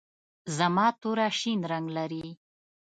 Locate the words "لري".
1.97-2.27